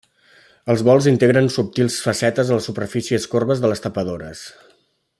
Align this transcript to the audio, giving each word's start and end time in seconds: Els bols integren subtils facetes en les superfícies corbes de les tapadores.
Els 0.73 0.83
bols 0.87 1.07
integren 1.11 1.49
subtils 1.57 1.99
facetes 2.07 2.49
en 2.53 2.57
les 2.61 2.71
superfícies 2.71 3.31
corbes 3.35 3.63
de 3.67 3.73
les 3.75 3.85
tapadores. 3.89 4.47